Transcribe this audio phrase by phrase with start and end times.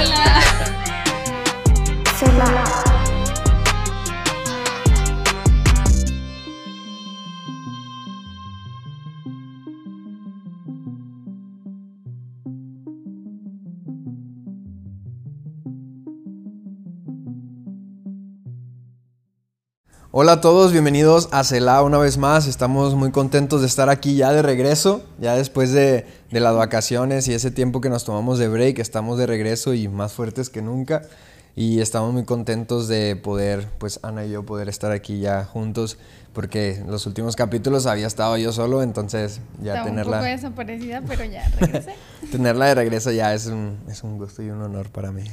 [0.00, 0.40] Hola.
[20.12, 22.46] Hola a todos, bienvenidos a Cela una vez más.
[22.46, 27.28] Estamos muy contentos de estar aquí ya de regreso, ya después de, de, las vacaciones
[27.28, 30.62] y ese tiempo que nos tomamos de break, estamos de regreso y más fuertes que
[30.62, 31.02] nunca.
[31.56, 35.98] Y estamos muy contentos de poder, pues Ana y yo, poder estar aquí ya juntos,
[36.32, 40.16] porque en los últimos capítulos había estado yo solo, entonces ya Estaba tenerla...
[40.18, 41.94] un poco desaparecida, pero ya regresé.
[42.30, 45.24] tenerla de regreso ya es un, es un gusto y un honor para mí.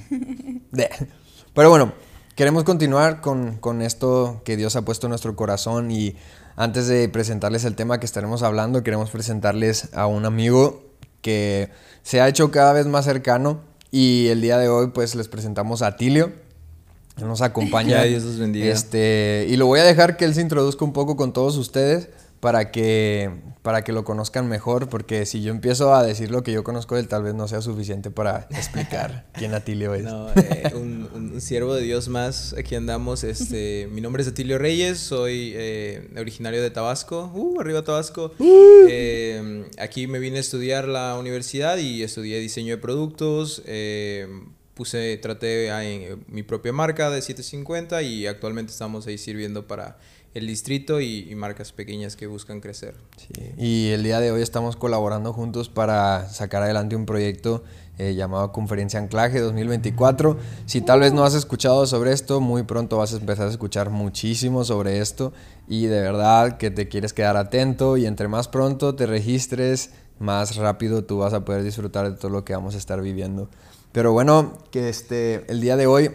[1.54, 1.94] Pero bueno,
[2.36, 6.16] queremos continuar con, con esto que Dios ha puesto en nuestro corazón y
[6.56, 10.87] antes de presentarles el tema que estaremos hablando, queremos presentarles a un amigo
[11.28, 11.70] que
[12.04, 13.60] se ha hecho cada vez más cercano
[13.92, 16.32] y el día de hoy pues les presentamos a Tilio.
[17.18, 18.02] Nos acompaña.
[18.04, 18.68] Dios los bendiga.
[18.68, 22.08] Este, y lo voy a dejar que él se introduzca un poco con todos ustedes
[22.48, 23.30] para que,
[23.62, 26.96] para que lo conozcan mejor, porque si yo empiezo a decir lo que yo conozco
[26.96, 30.06] de él, tal vez no sea suficiente para explicar quién Atilio es.
[30.06, 33.26] No, eh, un, siervo de Dios más, aquí andamos.
[33.26, 37.30] Este, mi nombre es Atilio Reyes, soy eh, originario de Tabasco.
[37.34, 38.32] Uh, arriba Tabasco.
[38.40, 43.62] Eh, aquí me vine a estudiar la universidad y estudié diseño de productos.
[44.74, 49.98] puse, traté en mi propia marca de 750 y actualmente estamos ahí sirviendo para
[50.38, 52.96] el distrito y, marcas pequeñas que buscan crecer.
[53.58, 57.64] Y el día de hoy estamos colaborando juntos para sacar adelante un proyecto
[57.98, 60.38] eh, llamado Conferencia Anclaje 2024.
[60.68, 63.90] Si tal vez no has escuchado sobre esto, muy pronto vas a empezar a escuchar
[63.90, 65.34] muchísimo sobre esto
[65.68, 70.56] y de verdad que te quieres quedar atento y entre más pronto te registres, más
[70.56, 73.50] rápido tú vas a poder disfrutar de todo lo que vamos a estar viviendo.
[73.92, 76.12] Pero bueno, que este, el día de hoy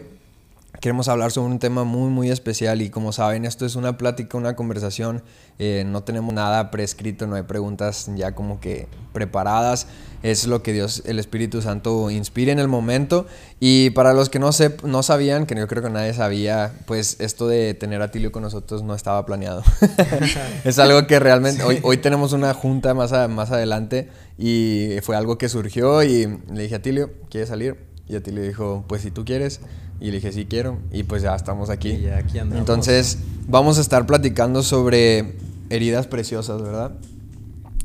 [0.81, 4.37] Queremos hablar sobre un tema muy, muy especial y como saben, esto es una plática,
[4.37, 5.23] una conversación.
[5.59, 9.87] eh, no tenemos nada prescrito, no hay preguntas ya como que preparadas.
[10.23, 13.27] Es lo que Dios, el Espíritu Santo, inspira en el momento.
[13.61, 17.17] Y para los que no, sep- no sabían, que yo creo que nadie sabía, pues
[17.21, 19.63] esto de tener a Tilio con nosotros no estaba planeado.
[20.65, 25.15] es algo que realmente, hoy, hoy tenemos una junta más, a- más adelante y fue
[25.15, 27.77] algo que surgió y le dije a Tilio, ¿quieres salir?
[28.09, 29.61] Y a Tilio dijo, pues si tú quieres.
[30.03, 30.79] Y le dije, sí quiero.
[30.91, 31.91] Y pues ya estamos aquí.
[31.91, 32.59] Y ya aquí andamos.
[32.59, 35.37] Entonces, vamos a estar platicando sobre
[35.69, 36.91] heridas preciosas, ¿verdad?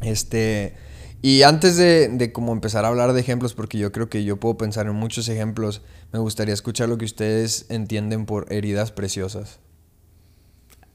[0.02, 0.74] Este.
[1.22, 4.36] Y antes de, de como empezar a hablar de ejemplos, porque yo creo que yo
[4.36, 5.80] puedo pensar en muchos ejemplos,
[6.12, 9.60] me gustaría escuchar lo que ustedes entienden por heridas preciosas.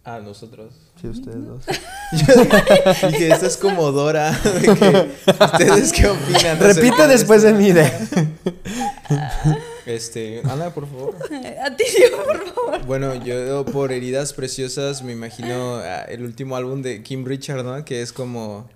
[0.04, 0.74] Ah, nosotros.
[1.00, 1.66] Sí, ustedes dos.
[2.12, 4.32] Yo dije, esto es como Dora.
[4.44, 5.08] de que,
[5.42, 6.60] ¿Ustedes qué opinan?
[6.60, 7.72] Repite acerca de después de mí.
[7.72, 7.90] De...
[9.86, 11.16] Este, Ana, por favor.
[11.66, 11.84] A ti,
[12.26, 12.86] por favor.
[12.86, 17.84] Bueno, yo por heridas preciosas me imagino ah, el último álbum de Kim Richard, ¿no?
[17.86, 18.70] Que es como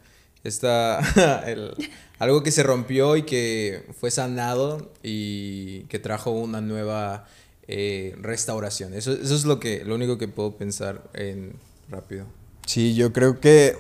[0.44, 1.00] esta
[1.47, 1.73] el-
[2.19, 7.28] algo que se rompió y que fue sanado y que trajo una nueva
[7.67, 8.94] eh, restauración.
[8.94, 11.53] Eso, eso es lo que lo único que puedo pensar en
[11.90, 12.25] rápido.
[12.66, 13.78] Sí, yo creo que,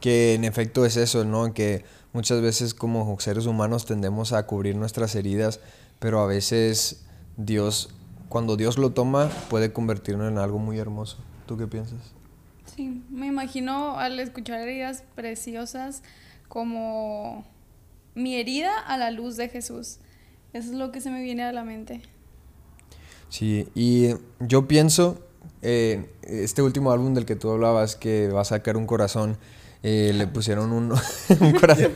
[0.00, 1.52] que en efecto es eso, ¿no?
[1.54, 1.84] Que
[2.16, 5.60] muchas veces como seres humanos tendemos a cubrir nuestras heridas,
[5.98, 7.04] pero a veces
[7.36, 7.90] Dios,
[8.30, 11.18] cuando Dios lo toma, puede convertirlo en algo muy hermoso.
[11.44, 12.00] ¿Tú qué piensas?
[12.74, 16.02] Sí, me imagino al escuchar heridas preciosas
[16.48, 17.44] como
[18.14, 19.98] mi herida a la luz de Jesús.
[20.54, 22.00] Eso es lo que se me viene a la mente.
[23.28, 25.20] Sí, y yo pienso,
[25.60, 29.36] eh, este último álbum del que tú hablabas, que va a sacar un corazón,
[29.82, 30.92] eh, le pusieron un,
[31.40, 31.92] un corazón.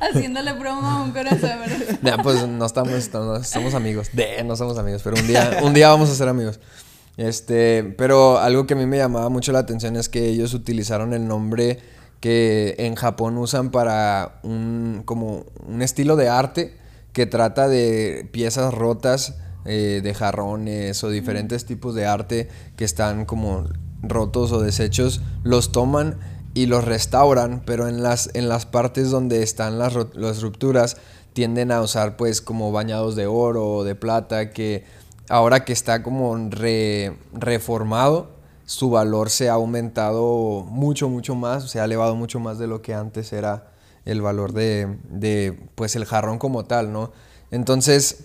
[0.00, 1.58] Haciéndole promo a un corazón,
[2.22, 3.10] pues no estamos,
[3.46, 4.10] somos amigos.
[4.12, 6.60] De, no somos amigos, pero un día, un día vamos a ser amigos.
[7.16, 11.12] Este, pero algo que a mí me llamaba mucho la atención es que ellos utilizaron
[11.12, 11.78] el nombre
[12.20, 16.76] que en Japón usan para un, como un estilo de arte
[17.12, 23.26] que trata de piezas rotas eh, de jarrones o diferentes tipos de arte que están
[23.26, 23.68] como
[24.02, 26.18] rotos o desechos, los toman
[26.54, 30.96] y los restauran, pero en las, en las partes donde están las, rupturas
[31.32, 34.84] tienden a usar pues como bañados de oro o de plata que
[35.28, 38.30] ahora que está como re- reformado
[38.66, 42.82] su valor se ha aumentado mucho mucho más se ha elevado mucho más de lo
[42.82, 43.72] que antes era
[44.04, 47.12] el valor de, de pues el jarrón como tal no
[47.50, 48.24] entonces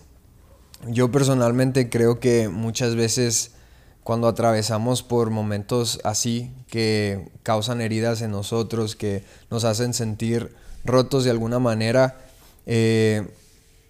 [0.88, 3.52] yo personalmente creo que muchas veces
[4.08, 10.56] cuando atravesamos por momentos así que causan heridas en nosotros, que nos hacen sentir
[10.86, 12.18] rotos de alguna manera,
[12.66, 13.28] eh,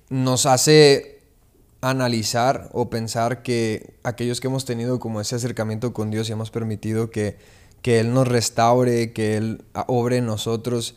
[0.09, 1.21] nos hace
[1.81, 6.49] analizar o pensar que aquellos que hemos tenido como ese acercamiento con Dios y hemos
[6.49, 7.37] permitido que,
[7.83, 10.95] que Él nos restaure, que Él obre en nosotros,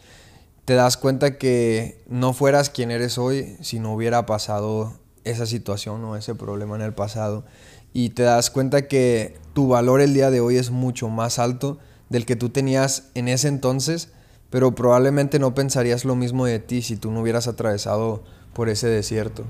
[0.65, 4.95] te das cuenta que no fueras quien eres hoy si no hubiera pasado
[5.25, 7.45] esa situación o ese problema en el pasado.
[7.93, 11.79] Y te das cuenta que tu valor el día de hoy es mucho más alto
[12.09, 14.09] del que tú tenías en ese entonces,
[14.51, 18.23] pero probablemente no pensarías lo mismo de ti si tú no hubieras atravesado
[18.53, 19.45] por ese desierto.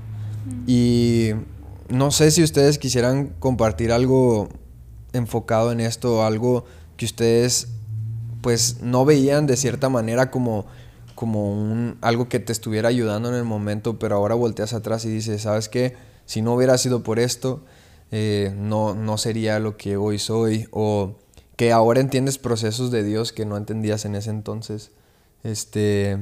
[0.67, 1.31] Y
[1.89, 4.49] no sé si ustedes quisieran compartir algo
[5.13, 6.65] enfocado en esto, algo
[6.97, 7.67] que ustedes
[8.41, 10.65] pues no veían de cierta manera como,
[11.15, 15.09] como un, algo que te estuviera ayudando en el momento, pero ahora volteas atrás y
[15.09, 15.95] dices, ¿sabes qué?
[16.25, 17.63] Si no hubiera sido por esto,
[18.11, 21.15] eh, no, no sería lo que hoy soy, o
[21.55, 24.91] que ahora entiendes procesos de Dios que no entendías en ese entonces.
[25.43, 26.17] Este,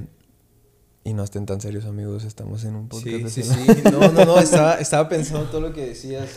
[1.03, 2.23] y no estén tan serios, amigos.
[2.23, 3.29] Estamos en un podcast.
[3.29, 3.81] Sí, sí, sí.
[3.91, 4.39] No, no, no.
[4.41, 6.29] Estaba, estaba pensando todo lo que decías.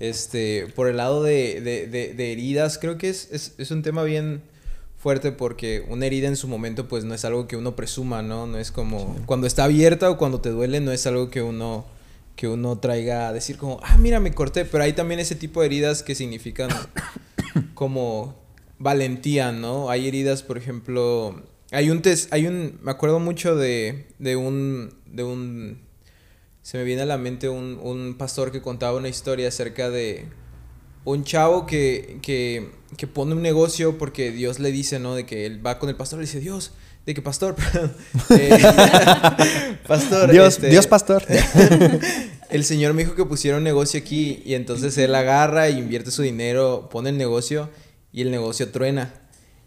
[0.00, 4.02] Este, por el lado de, de, de, heridas, creo que es, es, es, un tema
[4.02, 4.40] bien
[4.96, 8.46] fuerte porque una herida en su momento, pues no es algo que uno presuma, ¿no?
[8.46, 11.84] No es como cuando está abierta o cuando te duele, no es algo que uno
[12.40, 14.64] que uno traiga a decir como, ah, mira, me corté.
[14.64, 16.70] Pero hay también ese tipo de heridas que significan
[17.74, 18.42] como
[18.78, 19.90] valentía, ¿no?
[19.90, 24.94] Hay heridas, por ejemplo, hay un test, hay un, me acuerdo mucho de, de un,
[25.04, 25.82] de un,
[26.62, 30.26] se me viene a la mente un, un pastor que contaba una historia acerca de
[31.04, 35.14] un chavo que, que, que, pone un negocio porque Dios le dice, ¿no?
[35.14, 36.72] De que él va con el pastor y le dice, Dios,
[37.10, 37.56] de que pastor,
[38.30, 38.62] eh,
[39.86, 40.30] pastor.
[40.30, 41.24] Dios, este, Dios pastor.
[42.50, 46.10] el Señor me dijo que pusiera un negocio aquí y entonces él agarra e invierte
[46.10, 47.68] su dinero, pone el negocio
[48.12, 49.12] y el negocio truena.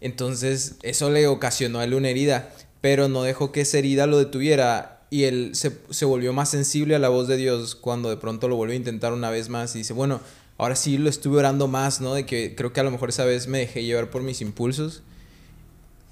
[0.00, 2.50] Entonces eso le ocasionó a él una herida,
[2.80, 6.98] pero no dejó que esa herida lo detuviera y él se, volvió más sensible a
[6.98, 9.78] la voz de Dios cuando de pronto lo volvió a intentar una vez más y
[9.78, 10.20] dice, bueno,
[10.56, 12.14] ahora sí lo estuve orando más, ¿no?
[12.14, 15.02] De que creo que a lo mejor esa vez me dejé llevar por mis impulsos.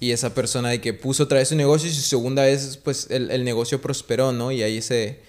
[0.03, 3.07] Y esa persona de que puso otra vez su negocio y su segunda vez, pues
[3.09, 4.51] el, negocio prosperó, ¿no?
[4.51, 5.21] Y hay ese,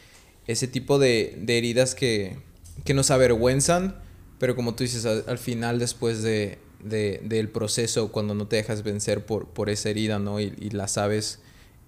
[0.48, 2.40] ese tipo de, heridas que,
[2.84, 4.02] que, nos avergüenzan,
[4.40, 8.82] pero como tú dices, al final después de, de, del proceso cuando no te dejas
[8.82, 10.40] vencer por, por esa herida, ¿no?
[10.40, 11.38] Y, la sabes,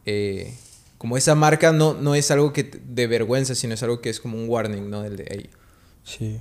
[0.06, 0.54] eh,
[1.00, 4.20] como esa marca no, no es algo que de vergüenza, sino es algo que es
[4.20, 5.04] como un warning, ¿no?
[5.04, 5.50] El de ahí.
[6.04, 6.40] Sí.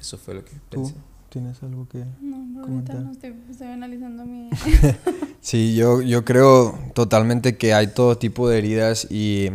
[0.00, 0.94] Eso fue lo que pensé.
[1.28, 4.50] ¿Tienes algo que No, ahorita no estoy, estoy analizando mi...
[5.40, 9.50] sí, yo, yo creo totalmente que hay todo tipo de heridas y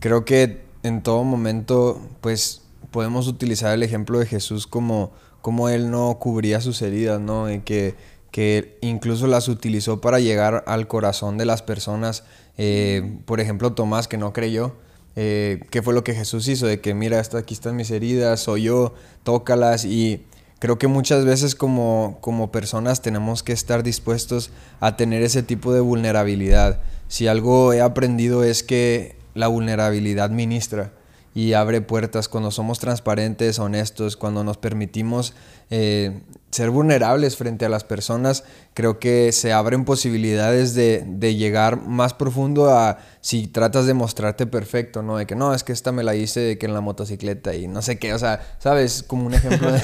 [0.00, 5.12] creo que en todo momento, pues, podemos utilizar el ejemplo de Jesús como
[5.42, 7.52] cómo él no cubría sus heridas, ¿no?
[7.52, 7.94] Y que,
[8.30, 12.24] que incluso las utilizó para llegar al corazón de las personas.
[12.56, 14.76] Eh, por ejemplo, Tomás, que no creyó.
[15.16, 16.66] Eh, ¿Qué fue lo que Jesús hizo?
[16.66, 18.94] De que, mira, aquí están mis heridas, soy yo,
[19.24, 19.84] tócalas.
[19.84, 20.22] Y
[20.62, 25.74] creo que muchas veces como, como personas tenemos que estar dispuestos a tener ese tipo
[25.74, 26.78] de vulnerabilidad.
[27.08, 30.92] Si algo he aprendido es que la vulnerabilidad ministra
[31.34, 35.34] y abre puertas cuando somos transparentes, honestos, cuando nos permitimos
[35.70, 36.20] eh,
[36.52, 38.44] ser vulnerables frente a las personas,
[38.74, 44.46] creo que se abren posibilidades de, de, llegar más profundo a si tratas de mostrarte
[44.46, 45.16] perfecto, ¿no?
[45.16, 47.68] De que no, es que esta me la hice de que en la motocicleta y
[47.68, 49.02] no sé qué, o sea, ¿sabes?
[49.02, 49.80] Como un ejemplo, de,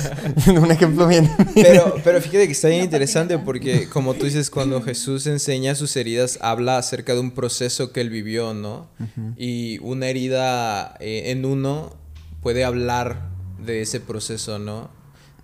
[0.61, 1.31] un ejemplo bien.
[1.55, 5.97] Pero, pero fíjate que está bien interesante porque, como tú dices, cuando Jesús enseña sus
[5.97, 8.91] heridas, habla acerca de un proceso que él vivió, ¿no?
[9.39, 11.97] Y una herida eh, en uno
[12.43, 14.91] puede hablar de ese proceso, ¿no?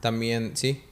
[0.00, 0.82] También, sí,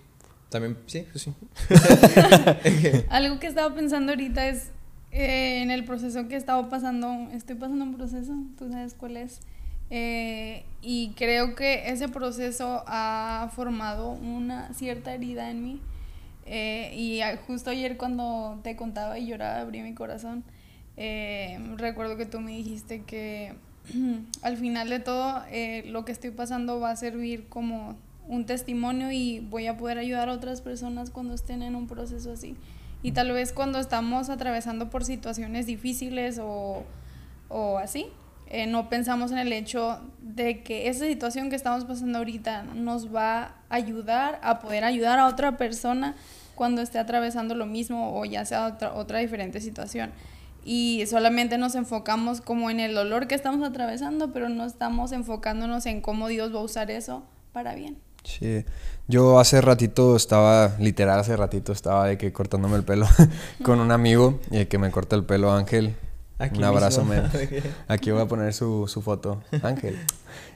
[0.52, 1.32] también, sí, pues sí.
[3.10, 4.70] Algo que estaba pensando ahorita es
[5.10, 9.40] eh, en el proceso que estaba pasando, estoy pasando un proceso, tú sabes cuál es.
[9.90, 15.80] Eh, y creo que ese proceso ha formado una cierta herida en mí.
[16.46, 20.44] Eh, y justo ayer cuando te contaba y lloraba, abrí mi corazón.
[21.76, 23.54] recuerdo que tú me dijiste que
[24.42, 25.42] al final de todo
[25.86, 27.96] lo que estoy pasando va a servir como
[28.28, 32.32] un testimonio y voy a poder ayudar a otras personas cuando estén en un proceso
[32.32, 32.56] así.
[33.02, 36.84] Y tal vez cuando estamos atravesando por situaciones difíciles o,
[37.48, 38.06] o así,
[38.48, 43.12] eh, no pensamos en el hecho de que esa situación que estamos pasando ahorita nos
[43.12, 46.14] va a ayudar a poder ayudar a otra persona
[46.54, 50.12] cuando esté atravesando lo mismo o ya sea otra, otra diferente situación.
[50.64, 55.86] Y solamente nos enfocamos como en el dolor que estamos atravesando, pero no estamos enfocándonos
[55.86, 57.96] en cómo Dios va a usar eso para bien.
[58.24, 58.64] Sí,
[59.08, 63.06] yo hace ratito estaba, literal hace ratito estaba de que cortándome el pelo
[63.64, 65.96] con un amigo y que me corta el pelo Ángel
[66.50, 67.24] un abrazo, men.
[67.88, 69.42] Aquí voy a poner su, su foto.
[69.62, 69.98] Ángel.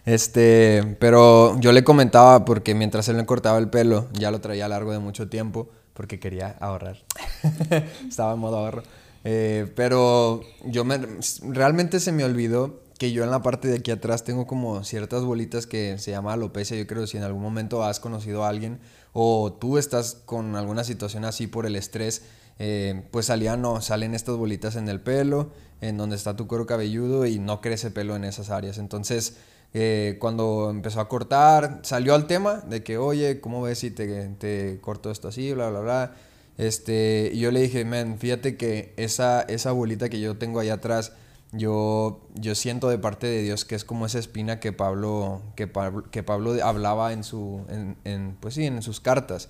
[0.04, 4.68] Este, pero yo le comentaba porque mientras él me cortaba el pelo, ya lo traía
[4.68, 6.98] largo de mucho tiempo porque quería ahorrar.
[8.08, 8.82] Estaba en modo ahorro.
[9.24, 11.00] Eh, pero yo me,
[11.42, 15.22] realmente se me olvidó que yo en la parte de aquí atrás tengo como ciertas
[15.24, 16.76] bolitas que se llama alopecia.
[16.76, 18.78] Yo creo que si en algún momento has conocido a alguien
[19.12, 22.22] o tú estás con alguna situación así por el estrés,
[22.58, 25.50] eh, pues salían, no, salen estas bolitas en el pelo,
[25.80, 28.78] en donde está tu cuero cabelludo y no crece pelo en esas áreas.
[28.78, 29.36] Entonces,
[29.74, 34.28] eh, cuando empezó a cortar, salió al tema de que, oye, ¿cómo ves si te,
[34.38, 36.14] te corto esto así, bla, bla, bla?
[36.56, 40.70] Este, y yo le dije, man, fíjate que esa, esa bolita que yo tengo ahí
[40.70, 41.12] atrás,
[41.52, 45.66] yo, yo siento de parte de Dios que es como esa espina que Pablo, que
[45.66, 49.48] Pablo, que Pablo hablaba en, su, en, en, pues sí, en sus cartas.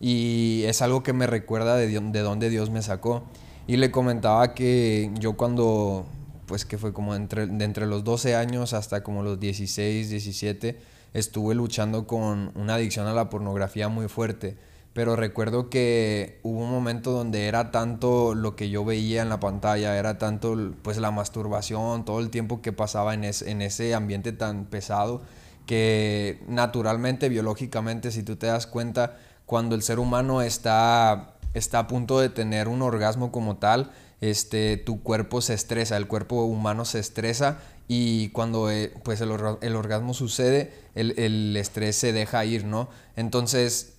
[0.00, 3.24] Y es algo que me recuerda de, de dónde Dios me sacó.
[3.66, 6.06] Y le comentaba que yo cuando,
[6.46, 10.78] pues que fue como entre, de entre los 12 años hasta como los 16, 17,
[11.14, 14.56] estuve luchando con una adicción a la pornografía muy fuerte
[14.98, 19.38] pero recuerdo que hubo un momento donde era tanto lo que yo veía en la
[19.38, 24.32] pantalla, era tanto pues la masturbación, todo el tiempo que pasaba en, en ese ambiente
[24.32, 25.22] tan pesado,
[25.66, 31.86] que naturalmente, biológicamente, si tú te das cuenta, cuando el ser humano está, está a
[31.86, 36.84] punto de tener un orgasmo como tal, este, tu cuerpo se estresa, el cuerpo humano
[36.84, 42.44] se estresa y cuando eh, pues el, el, orgasmo sucede, el, el estrés se deja
[42.44, 42.88] ir, ¿no?
[43.14, 43.97] Entonces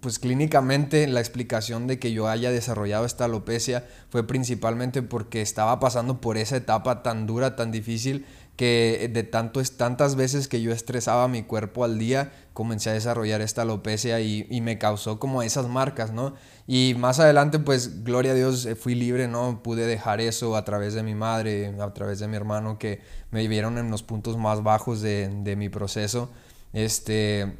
[0.00, 5.78] pues clínicamente la explicación de que yo haya desarrollado esta alopecia fue principalmente porque estaba
[5.80, 8.24] pasando por esa etapa tan dura, tan difícil,
[8.56, 13.42] que de tanto, tantas veces que yo estresaba mi cuerpo al día, comencé a desarrollar
[13.42, 16.34] esta alopecia y, y, me causó como esas marcas, ¿no?
[16.66, 19.62] Y más adelante, pues, gloria a Dios, eh, fui libre, ¿no?
[19.62, 23.46] Pude dejar eso a través de mi madre, a través de mi hermano, que me
[23.46, 26.30] vieron en los puntos más bajos de, de mi proceso.
[26.72, 27.58] Este,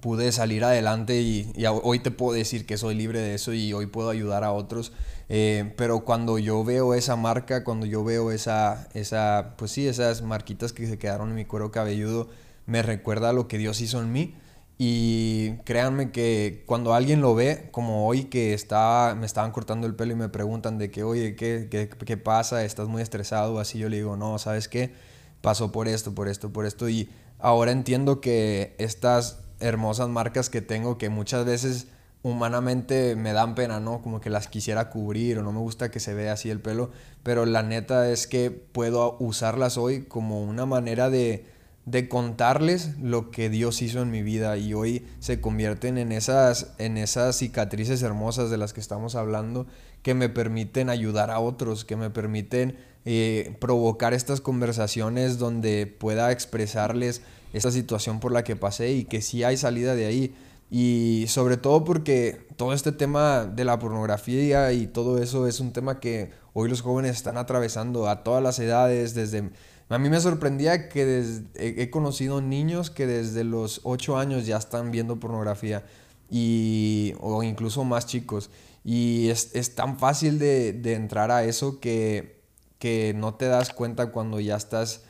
[0.00, 3.86] pude salir adelante y, hoy te puedo decir que soy libre de eso y hoy
[3.86, 4.92] puedo ayudar a otros.
[5.28, 10.22] Eh, pero cuando yo veo esa marca, cuando yo veo esa, esa, pues sí, esas
[10.22, 12.28] marquitas que se quedaron en mi cuero cabelludo,
[12.66, 14.34] me recuerda lo que Dios hizo en mí.
[14.78, 19.94] Y créanme que cuando alguien lo ve, como hoy que está, me estaban cortando el
[19.94, 22.62] pelo y me preguntan de que, oye, ¿qué, qué, qué pasa?
[22.62, 23.58] ¿Estás muy estresado?
[23.58, 24.92] Así yo le digo, no, ¿sabes qué?
[25.40, 26.90] Pasó por esto, por esto, por esto.
[26.90, 31.88] Y ahora entiendo que estas hermosas marcas que tengo que muchas veces
[32.22, 34.02] humanamente me dan pena, ¿no?
[34.02, 36.90] Como que las quisiera cubrir o no me gusta que se vea así el pelo,
[37.22, 41.46] pero la neta es que puedo usarlas hoy como una manera de,
[41.84, 46.74] de contarles lo que Dios hizo en mi vida y hoy se convierten en esas,
[46.78, 49.68] en esas cicatrices hermosas de las que estamos hablando
[50.02, 56.32] que me permiten ayudar a otros, que me permiten eh, provocar estas conversaciones donde pueda
[56.32, 57.22] expresarles
[57.52, 60.34] esta situación por la que pasé y que sí hay salida de ahí.
[60.70, 65.72] Y sobre todo porque todo este tema de la pornografía y todo eso es un
[65.72, 69.50] tema que hoy los jóvenes están atravesando a todas las edades, desde...
[69.88, 71.22] A mí me sorprendía que
[71.54, 75.84] he conocido niños que desde los 8 años ya están viendo pornografía
[76.28, 78.50] y, o incluso más chicos.
[78.84, 82.40] Y es, es tan fácil de, de, entrar a eso que,
[82.78, 85.02] que no te das cuenta cuando ya estás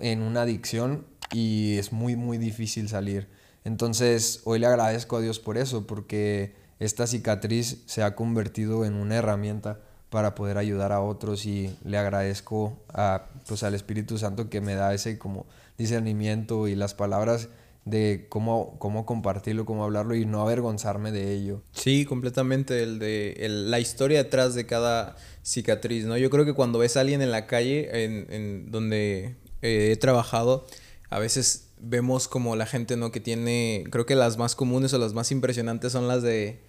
[0.00, 3.28] en una adicción y es muy, muy difícil salir.
[3.64, 8.94] Entonces, hoy le agradezco a Dios por eso, porque esta cicatriz se ha convertido en
[8.94, 14.48] una herramienta para poder ayudar a otros y le agradezco a, pues, al Espíritu Santo
[14.48, 17.48] que me da ese como discernimiento y las palabras
[17.84, 21.62] de cómo, cómo compartirlo, cómo hablarlo y no avergonzarme de ello.
[21.72, 26.16] Sí, completamente, el de la historia detrás de cada cicatriz, ¿no?
[26.16, 29.96] Yo creo que cuando ves a alguien en la calle, en, en donde eh, he
[29.96, 30.66] trabajado,
[31.10, 33.10] a veces vemos como la gente, ¿no?
[33.10, 36.60] Que tiene, creo que las más comunes o las más impresionantes son las de,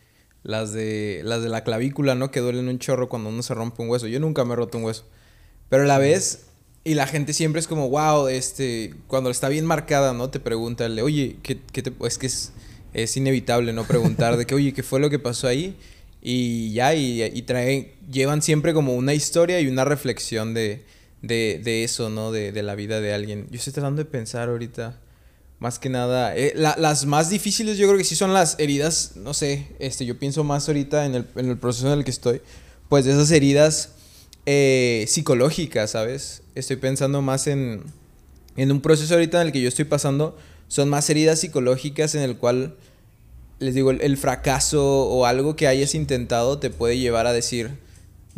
[0.43, 2.31] las de, las de la clavícula, ¿no?
[2.31, 4.07] Que duelen un chorro cuando uno se rompe un hueso.
[4.07, 5.05] Yo nunca me he roto un hueso.
[5.69, 6.47] Pero a la vez,
[6.83, 10.29] y la gente siempre es como, wow, este, cuando está bien marcada, ¿no?
[10.29, 12.53] Te pregunta, oye, ¿qué, qué te, es que es,
[12.93, 13.85] es inevitable, ¿no?
[13.85, 15.75] Preguntar de que, oye, ¿qué fue lo que pasó ahí?
[16.21, 20.83] Y ya, y, y traen, llevan siempre como una historia y una reflexión de,
[21.21, 22.31] de, de eso, ¿no?
[22.31, 23.47] De, de, la vida de alguien.
[23.49, 24.99] Yo estoy tratando de pensar ahorita,
[25.59, 29.33] más que nada, eh, las más difíciles yo creo que sí son las heridas, no
[29.33, 32.41] sé, este, yo pienso más ahorita en el, en el proceso en el que estoy,
[32.87, 33.89] pues de esas heridas
[34.45, 36.43] eh, psicológicas, ¿sabes?
[36.55, 37.83] Estoy pensando más en,
[38.55, 40.37] en un proceso ahorita en el que yo estoy pasando,
[40.69, 42.75] son más heridas psicológicas en el cual,
[43.59, 47.71] les digo, el, el fracaso o algo que hayas intentado te puede llevar a decir,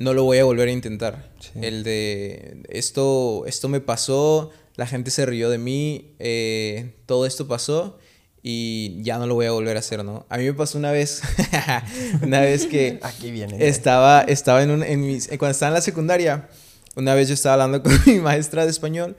[0.01, 1.29] no lo voy a volver a intentar.
[1.61, 7.47] El de esto, esto me pasó, la gente se rió de mí, eh, todo esto
[7.47, 7.99] pasó
[8.43, 10.25] y ya no lo voy a volver a hacer, ¿no?
[10.29, 11.21] A mí me pasó una vez,
[12.23, 13.67] una vez que Aquí viene.
[13.67, 16.49] estaba, estaba en un, en mis, cuando estaba en la secundaria,
[16.95, 19.15] una vez yo estaba hablando con mi maestra de español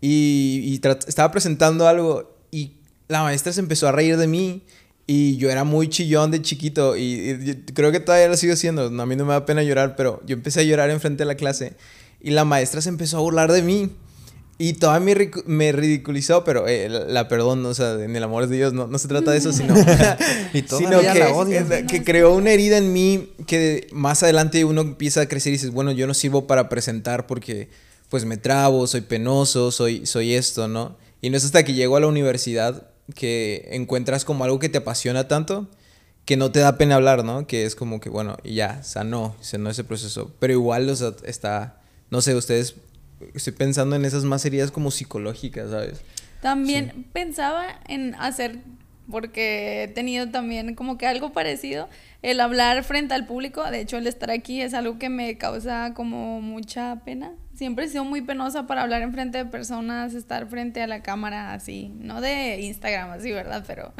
[0.00, 2.74] y, y estaba presentando algo y
[3.08, 4.62] la maestra se empezó a reír de mí
[5.10, 8.84] y yo era muy chillón de chiquito y, creo que todavía lo sigo siendo.
[8.84, 11.34] A mí no me da pena llorar, pero yo empecé a llorar enfrente de la
[11.34, 11.72] clase
[12.20, 13.90] y la maestra se empezó a burlar de mí.
[14.58, 18.56] Y todavía me, me ridiculizó, pero eh, la, perdón, o sea, en el amor de
[18.56, 19.74] Dios no, no se trata de eso, sino,
[20.52, 25.50] sino que, que creó una herida en mí que más adelante uno empieza a crecer
[25.50, 27.70] y dices, bueno, yo no sirvo para presentar porque
[28.10, 30.98] pues me trabo, soy penoso, soy, soy esto, ¿no?
[31.22, 34.78] Y no es hasta que llego a la universidad que encuentras como algo que te
[34.78, 35.68] apasiona tanto
[36.28, 37.46] que no te da pena hablar, ¿no?
[37.46, 40.30] Que es como que, bueno, y ya, sanó, sanó ese proceso.
[40.38, 42.74] Pero igual, o sea, está, no sé, ustedes,
[43.34, 46.02] estoy pensando en esas más heridas como psicológicas, ¿sabes?
[46.42, 48.58] También pensaba en hacer,
[49.10, 51.88] porque he tenido también como que algo parecido,
[52.20, 55.94] el hablar frente al público, de hecho el estar aquí es algo que me causa
[55.94, 60.46] como mucha pena, siempre he sido muy penosa para hablar en frente de personas, estar
[60.46, 63.64] frente a la cámara así, no de Instagram así, ¿verdad?
[63.66, 63.92] Pero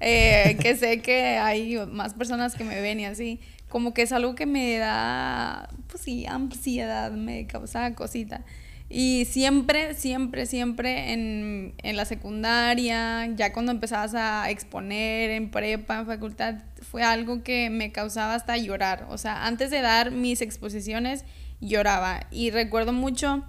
[0.00, 4.12] eh, que sé que hay más personas que me ven y así, como que es
[4.12, 8.44] algo que me da, pues sí, ansiedad, me causa cosita.
[8.90, 16.00] Y siempre, siempre, siempre en, en, la secundaria, ya cuando empezabas a exponer en prepa,
[16.00, 19.06] en facultad, fue algo que me causaba hasta llorar.
[19.10, 21.24] O sea, antes de dar mis exposiciones,
[21.60, 22.26] lloraba.
[22.30, 23.44] Y recuerdo mucho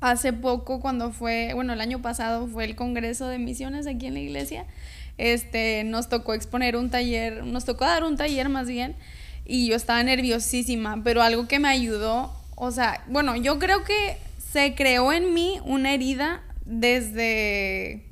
[0.00, 4.14] hace poco cuando fue, bueno, el año pasado fue el Congreso de Misiones aquí en
[4.14, 4.66] la iglesia.
[5.18, 8.96] Este, nos tocó exponer un taller, nos tocó dar un taller más bien,
[9.44, 14.16] y yo estaba nerviosísima, pero algo que me ayudó, o sea, bueno, yo creo que
[14.52, 18.04] se creó en mí una herida desde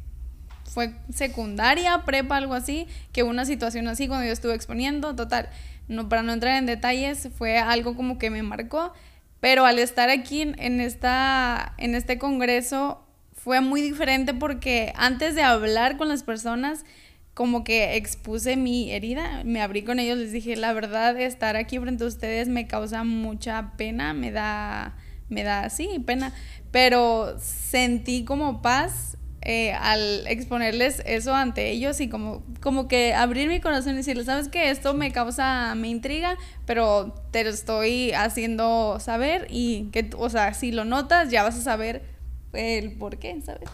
[0.64, 5.48] fue secundaria, prepa, algo así, que una situación así cuando yo estuve exponiendo, total,
[5.88, 8.92] no para no entrar en detalles, fue algo como que me marcó
[9.40, 15.42] pero al estar aquí en, esta, en este congreso fue muy diferente porque antes de
[15.42, 16.85] hablar con las personas,
[17.33, 21.79] como que expuse mi herida, me abrí con ellos, les dije, la verdad, estar aquí
[21.79, 24.96] frente a ustedes me causa mucha pena, me da,
[25.31, 26.35] me da, sí, pena,
[26.70, 33.48] pero sentí como paz eh, al exponerles eso ante ellos y como, como que abrir
[33.48, 38.12] mi corazón y decirles, sabes que esto me causa, me intriga, pero te lo estoy
[38.12, 42.03] haciendo saber y que, o sea, si lo notas ya vas a saber
[42.53, 43.70] el por qué, ¿sabes?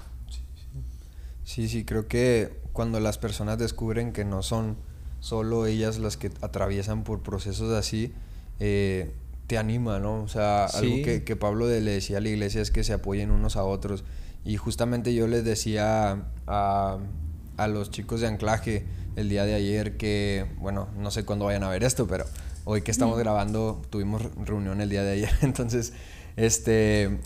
[1.42, 4.76] Sí, sí, creo que cuando las personas descubren que no son
[5.18, 8.12] solo ellas las que atraviesan por procesos así,
[8.60, 9.10] eh,
[9.48, 10.22] te anima, ¿no?
[10.22, 13.32] O sea, algo que, que Pablo le decía a la iglesia es que se apoyen
[13.32, 14.04] unos a otros
[14.46, 16.98] y justamente yo les decía a,
[17.56, 21.64] a los chicos de anclaje el día de ayer que, bueno, no sé cuándo vayan
[21.64, 22.24] a ver esto, pero
[22.64, 25.30] hoy que estamos grabando tuvimos reunión el día de ayer.
[25.42, 25.92] Entonces,
[26.36, 27.18] este,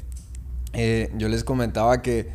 [0.73, 2.31] eh, yo les comentaba que,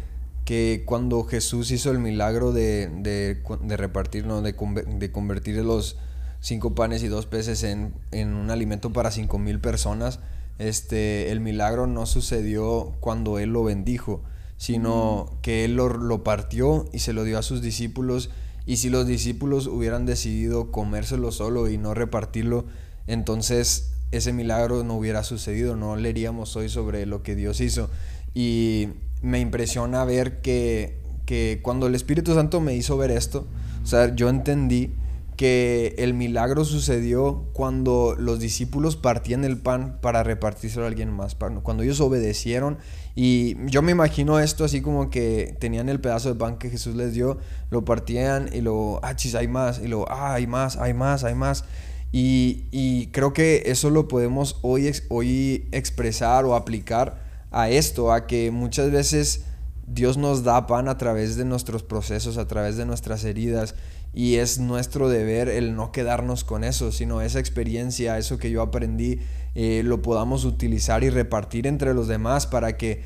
[0.46, 4.44] que cuando Jesús hizo el milagro de, de, de repartir, ¿no?
[4.44, 5.98] de, de convertir los
[6.42, 10.20] cinco panes y dos peces en, en un alimento para cinco mil personas,
[10.60, 14.22] este, el milagro no sucedió cuando Él lo bendijo,
[14.58, 18.30] sino que él lo, partió y se lo dio a sus discípulos.
[18.66, 22.66] Y si los discípulos hubieran decidido comérselo solo y no repartirlo,
[23.08, 27.90] entonces ese milagro no hubiera sucedido, no leeríamos hoy sobre lo que Dios hizo.
[28.34, 28.90] Y
[29.22, 33.48] me impresiona ver que, que cuando el Espíritu Santo me hizo ver esto,
[33.84, 34.94] o sea, yo entendí
[35.36, 41.36] que el milagro sucedió cuando los discípulos partían el pan para repartírselo a alguien más,
[41.36, 42.78] cuando ellos obedecieron
[43.16, 46.96] y yo me imagino esto así como que tenían el pedazo de pan que Jesús
[46.96, 47.38] les dio,
[47.70, 51.24] lo partían y lo, ah, chis, hay más, y lo, ah, hay más, hay más,
[51.24, 51.64] hay más.
[52.12, 58.28] Y, y creo que eso lo podemos hoy, hoy expresar o aplicar a esto, a
[58.28, 59.46] que muchas veces
[59.88, 63.76] Dios nos da pan a través de nuestros procesos, a través de nuestras heridas
[64.16, 68.62] y es nuestro deber el no quedarnos con eso, sino esa experiencia, eso que yo
[68.62, 69.20] aprendí,
[69.56, 73.04] eh, lo podamos utilizar y repartir entre los demás para que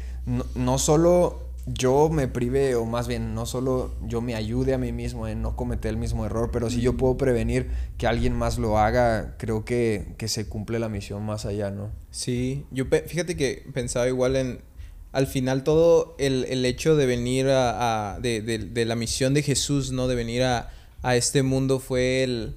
[0.56, 4.92] no, solo yo me prive, o más bien, no solo yo me ayude a mí
[4.92, 8.60] mismo en no cometer el mismo error, pero si yo puedo prevenir que alguien más
[8.60, 11.90] lo haga, creo que, se cumple la misión más allá, ¿no?
[12.12, 14.62] Sí, yo fíjate que pensaba igual en,
[15.12, 20.08] al final todo el, hecho de venir a, de, de, la misión de Jesús, ¿no?
[20.08, 22.54] De venir a, a este mundo fue el,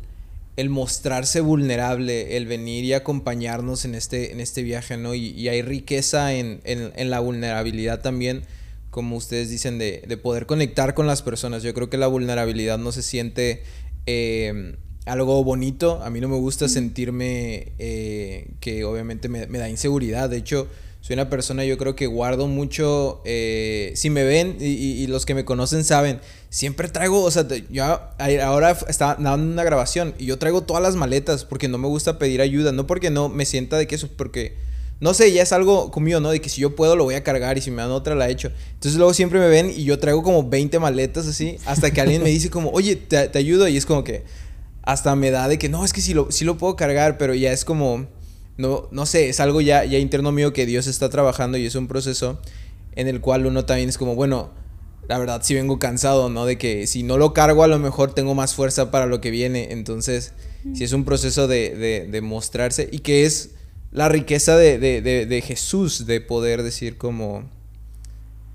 [0.56, 5.14] el mostrarse vulnerable, el venir y acompañarnos en este, en este viaje, ¿no?
[5.14, 8.42] Y, hay riqueza en, en, la vulnerabilidad también,
[8.90, 11.62] como ustedes dicen, de, de, poder conectar con las personas.
[11.62, 13.62] Yo creo que la vulnerabilidad no se siente
[14.04, 16.02] eh, algo bonito.
[16.02, 20.28] A mí no me gusta sentirme eh, que obviamente me, me da inseguridad.
[20.28, 20.68] De hecho,
[21.02, 23.22] soy una persona, yo creo que guardo mucho.
[23.24, 27.84] Eh, si me ven y, los que me conocen saben, siempre traigo, o sea, yo
[27.84, 32.20] ahora estaba dando una grabación y yo traigo todas las maletas porque no me gusta
[32.20, 34.54] pedir ayuda, no porque no me sienta de que eso, porque
[35.00, 36.30] no sé, ya es algo conmigo, ¿no?
[36.30, 38.28] De que si yo puedo lo voy a cargar y si me dan otra la
[38.28, 38.52] he hecho.
[38.74, 42.22] Entonces luego siempre me ven y yo traigo como 20 maletas así, hasta que alguien
[42.22, 44.22] me dice como, oye, te, te ayudo y es como que
[44.82, 47.34] hasta me da de que no, es que sí lo, sí lo puedo cargar, pero
[47.34, 48.06] ya es como
[48.62, 51.74] no, no sé, es algo ya, ya interno mío que Dios está trabajando y es
[51.74, 52.38] un proceso
[52.94, 54.50] en el cual uno también es como, bueno,
[55.08, 56.46] la verdad sí vengo cansado, ¿no?
[56.46, 59.32] De que si no lo cargo a lo mejor tengo más fuerza para lo que
[59.32, 59.72] viene.
[59.72, 60.32] Entonces,
[60.74, 63.50] si es un proceso de, de, mostrarse y que es
[63.90, 67.42] la riqueza de, de, Jesús, de poder decir como,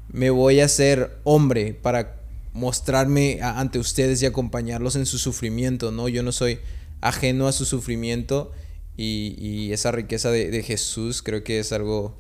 [0.10, 2.16] me voy a hacer hombre para
[2.54, 6.08] mostrarme ante ustedes y acompañarlos en su sufrimiento, ¿no?
[6.08, 6.60] Yo no soy
[7.02, 8.52] ajeno a su sufrimiento
[8.98, 12.18] y, esa riqueza de, Jesús creo que es algo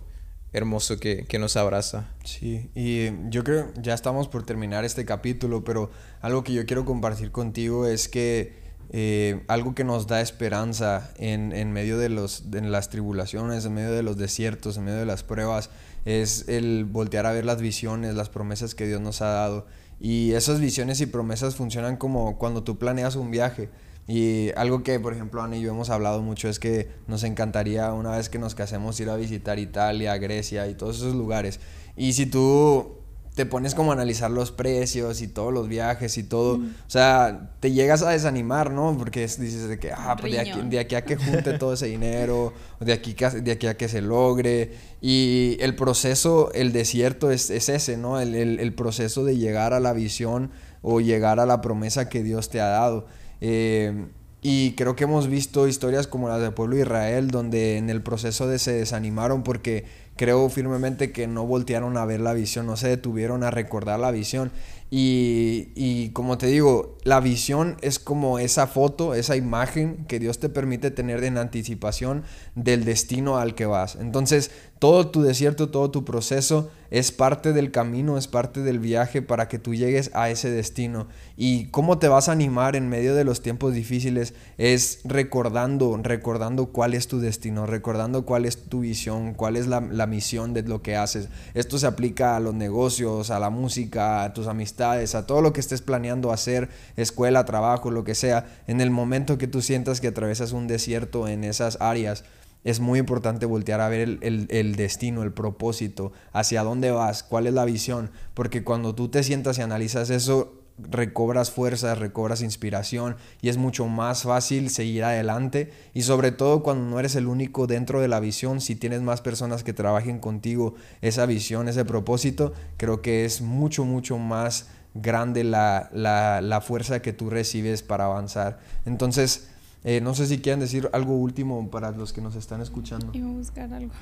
[0.53, 2.11] hermoso que, nos abraza.
[2.23, 5.89] Sí, y yo creo, ya estamos por terminar este capítulo, pero
[6.21, 11.71] algo que yo quiero compartir contigo es que eh, algo que nos da esperanza en,
[11.73, 15.23] medio de, los, de las tribulaciones, en medio de los desiertos, en medio de las
[15.23, 15.69] pruebas,
[16.05, 19.67] es el voltear a ver las visiones, las promesas que Dios nos ha dado.
[19.99, 23.69] Y esas visiones y promesas funcionan como cuando tú planeas un viaje.
[24.07, 27.91] Y algo que, por ejemplo, Ana y yo hemos hablado mucho es que nos encantaría
[27.91, 31.59] una vez que nos casemos ir a visitar Italia, Grecia y todos esos lugares.
[31.97, 32.97] Y si tú
[33.37, 37.51] te pones como a analizar los precios y todos los viajes y todo, o sea,
[37.59, 38.95] te llegas a desanimar, ¿no?
[38.97, 41.85] Porque dices de que, ah, pues de aquí, de aquí, a que junte todo ese
[41.85, 44.71] dinero, de aquí, de aquí a que se logre.
[45.01, 48.19] Y el proceso, el desierto es, es ese, ¿no?
[48.19, 50.49] El, el, el proceso de llegar a la visión
[50.81, 53.05] o llegar a la promesa que Dios te ha dado.
[53.41, 54.07] Eh,
[54.41, 58.01] y creo que hemos visto historias como las del pueblo de Israel, donde en el
[58.01, 62.77] proceso de se desanimaron porque creo firmemente que no voltearon a ver la visión, no
[62.77, 64.51] se detuvieron a recordar la visión.
[64.89, 70.39] Y, y, como te digo, la visión es como esa foto, esa imagen que Dios
[70.39, 72.23] te permite tener en anticipación
[72.55, 73.97] del destino al que vas.
[73.99, 79.21] Entonces, todo tu desierto, todo tu proceso es parte del camino, es parte del viaje
[79.21, 81.07] para que tú llegues a ese destino.
[81.35, 86.67] Y cómo te vas a animar en medio de los tiempos difíciles es recordando, recordando
[86.67, 90.61] cuál es tu destino, recordando cuál es tu visión, cuál es la, la misión de
[90.61, 91.29] lo que haces.
[91.55, 95.53] Esto se aplica a los negocios, a la música, a tus amistades, a todo lo
[95.53, 98.45] que estés planeando hacer, escuela, trabajo, lo que sea.
[98.67, 102.23] En el momento que tú sientas que atravesas un desierto en esas áreas,
[102.63, 107.53] es muy importante voltear a ver el, destino, el propósito, hacia dónde vas, cuál es
[107.53, 113.49] la visión, porque cuando tú te sientas y analizas eso, recobras fuerza, recobras inspiración y
[113.49, 117.99] es mucho más fácil seguir adelante y sobre todo cuando no eres el único dentro
[117.99, 123.01] de la visión, si tienes más personas que trabajen contigo esa visión, ese propósito, creo
[123.01, 128.59] que es mucho, mucho más grande la, la, la fuerza que tú recibes para avanzar.
[128.85, 129.49] Entonces,
[129.83, 133.07] eh, no sé si quieren decir algo último para los que nos están escuchando.
[133.13, 133.93] Iba a buscar algo.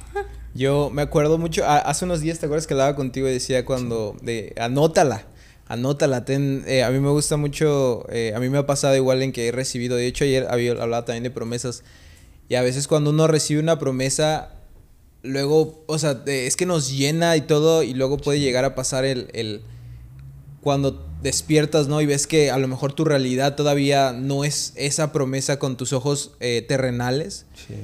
[0.55, 4.15] Yo me acuerdo mucho, hace unos días, ¿te acuerdas que hablaba contigo y decía cuando,
[4.21, 5.25] de, anótala,
[5.67, 9.21] anótala, ten, eh, a mí me gusta mucho, eh, a mí me ha pasado igual
[9.23, 11.83] en que he recibido, de hecho ayer había hablado también de promesas,
[12.47, 14.51] y a veces cuando uno recibe una promesa,
[15.23, 19.05] luego, o sea, es que nos llena y todo, y luego puede llegar a pasar
[19.05, 19.61] el, el
[20.61, 22.01] cuando despiertas, ¿no?
[22.01, 25.93] Y ves que a lo mejor tu realidad todavía no es esa promesa con tus
[25.93, 27.45] ojos eh, terrenales.
[27.55, 27.75] Sí.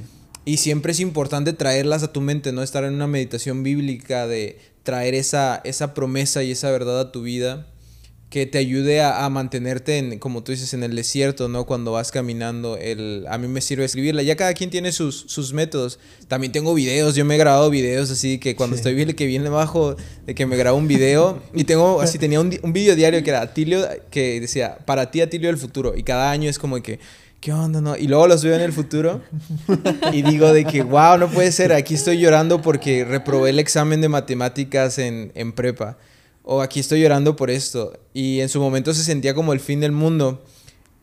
[0.45, 2.61] Y siempre es importante traerlas a tu mente, ¿no?
[2.61, 7.21] Estar en una meditación bíblica de traer esa, esa promesa y esa verdad a tu
[7.21, 7.70] vida
[8.31, 11.65] que te ayude a, mantenerte, en, como tú dices, en el desierto, ¿no?
[11.65, 14.23] Cuando vas caminando, el, a mí me sirve escribirla.
[14.23, 15.99] Ya cada quien tiene sus, sus métodos.
[16.29, 19.47] También tengo videos, yo me he grabado videos así que cuando estoy bien, que viene
[19.47, 23.21] abajo de que me grabo un video y tengo, así tenía un, un video diario
[23.21, 25.93] que era Atilio, que decía, para ti Atilio del futuro.
[25.97, 27.01] Y cada año es como que,
[27.41, 27.81] ¿qué onda?
[27.81, 27.97] No?
[27.97, 29.21] Y luego los veo en el futuro
[30.13, 33.99] y digo de que, wow, no puede ser, aquí estoy llorando porque reprobé el examen
[33.99, 35.97] de matemáticas en, en prepa
[36.53, 37.97] o aquí estoy llorando por esto.
[38.13, 40.43] Y en su momento se sentía como el fin del mundo.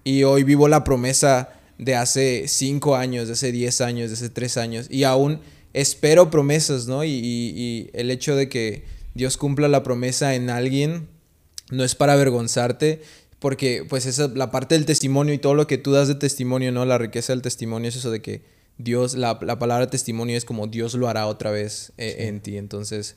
[0.04, 4.28] Y hoy vivo la promesa de hace cinco años, de hace 10 años, de hace
[4.28, 4.88] tres años.
[4.90, 5.40] Y aún
[5.72, 7.02] espero promesas, ¿no?
[7.02, 8.84] Y, y, el hecho de que
[9.14, 11.08] Dios cumpla la promesa en alguien
[11.70, 13.00] no es para avergonzarte,
[13.38, 16.72] porque pues esa la parte del testimonio y todo lo que tú das de testimonio,
[16.72, 16.84] ¿no?
[16.84, 18.42] La riqueza del testimonio es eso de que
[18.76, 22.58] Dios, la, la palabra testimonio es como Dios lo hará otra vez eh, en ti.
[22.58, 23.16] Entonces,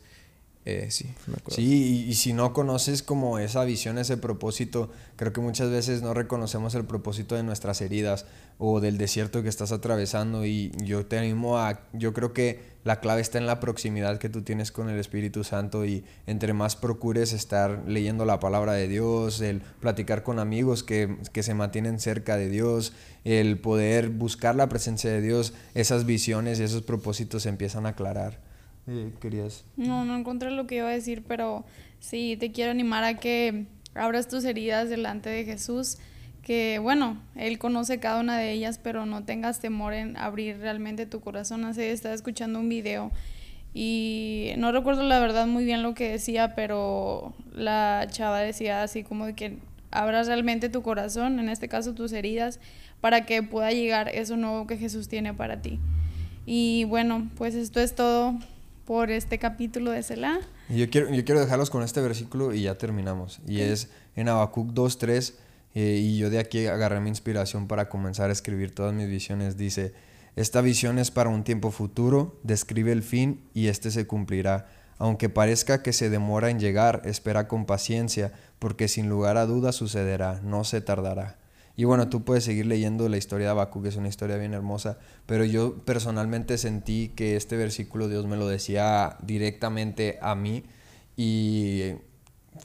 [0.63, 1.09] eh, sí.
[1.47, 6.03] Sí, y, y, si no conoces como esa visión, ese propósito, creo que muchas veces
[6.03, 8.27] no reconocemos el propósito de nuestras heridas
[8.59, 12.99] o del desierto que estás atravesando y yo te animo a, yo creo que la
[12.99, 16.75] clave está en la proximidad que tú tienes con el Espíritu Santo y entre más
[16.75, 21.99] procures estar leyendo la palabra de Dios, el platicar con amigos que, que se mantienen
[21.99, 22.93] cerca de Dios,
[23.23, 27.89] el poder buscar la presencia de Dios, esas visiones y esos propósitos se empiezan a
[27.89, 28.50] aclarar.
[28.91, 29.63] Eh, ¿Querías?
[29.77, 31.63] No, no encontré lo que iba a decir, pero
[32.01, 35.97] sí, te quiero animar a que abras tus heridas delante de Jesús,
[36.43, 41.05] que bueno, Él conoce cada una de ellas, pero no tengas temor en abrir realmente
[41.05, 41.63] tu corazón.
[41.63, 43.11] Hace, estaba escuchando un video
[43.73, 49.03] y no recuerdo la verdad muy bien lo que decía, pero la chava decía así
[49.03, 49.57] como de que
[49.89, 52.59] abras realmente tu corazón, en este caso tus heridas,
[52.99, 55.79] para que pueda llegar eso nuevo que Jesús tiene para ti.
[56.45, 58.37] Y bueno, pues esto es todo
[58.85, 60.39] por este capítulo de Selah.
[60.69, 63.39] Yo quiero, yo quiero dejarlos con este versículo y ya terminamos.
[63.47, 65.33] Y es en Habacuc 2.3
[65.73, 69.57] eh, y yo de aquí agarré mi inspiración para comenzar a escribir todas mis visiones.
[69.57, 69.93] Dice,
[70.35, 74.67] esta visión es para un tiempo futuro, describe el fin y este se cumplirá.
[74.97, 79.75] Aunque parezca que se demora en llegar, espera con paciencia, porque sin lugar a dudas
[79.75, 81.40] sucederá, no se tardará.
[81.81, 84.53] Y bueno, tú puedes seguir leyendo la historia de Habacuc, que es una historia bien
[84.53, 90.63] hermosa, pero yo personalmente sentí que este versículo Dios me lo decía directamente a mí
[91.17, 91.93] y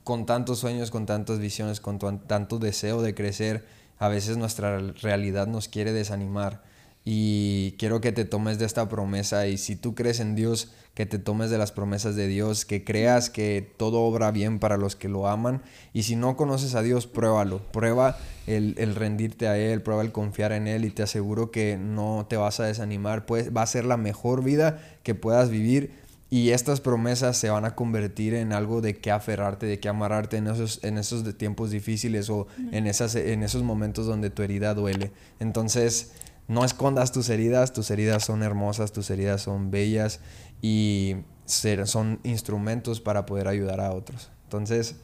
[0.05, 3.65] con tantos sueños, con tantas visiones, con tanto deseo de crecer,
[3.99, 6.63] a veces nuestra realidad nos quiere desanimar
[7.09, 9.47] y quiero que te tomes de esta promesa.
[9.47, 12.83] Y si tú crees en Dios, que te tomes de las promesas de Dios, que
[12.83, 15.63] creas que todo obra bien para los que lo aman.
[15.93, 20.11] Y si no conoces a Dios, pruébalo, prueba el, el rendirte a Él, prueba el
[20.11, 23.67] confiar en Él y te aseguro que no te vas a desanimar, pues va a
[23.67, 25.93] ser la mejor vida que puedas vivir
[26.29, 30.39] y estas promesas se van a convertir en algo de que aferrarte, de que amarrarte
[30.39, 34.75] en esos, en esos tiempos difíciles o en, esas, en esos momentos donde tu herida
[34.75, 35.13] duele.
[35.39, 36.11] Entonces,
[36.49, 40.21] no escondas tus heridas, tus heridas son hermosas, tus heridas son bellas
[40.63, 44.31] y son instrumentos para poder ayudar a otros.
[44.45, 44.97] Entonces,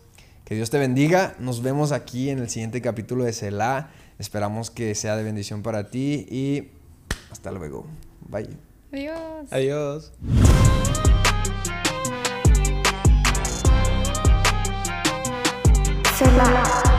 [0.45, 1.35] que Dios te bendiga.
[1.39, 3.91] Nos vemos aquí en el siguiente capítulo de Selah.
[4.19, 6.69] Esperamos que sea de bendición para ti y
[7.31, 7.87] hasta luego.
[8.29, 8.49] Bye.
[8.93, 9.51] Adiós.
[9.51, 10.13] Adiós.
[16.17, 16.92] Selah.